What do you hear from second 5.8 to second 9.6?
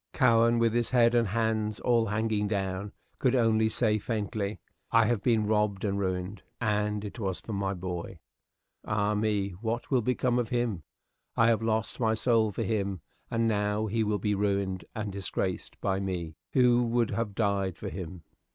and ruined, and it was for my boy. Ah, me!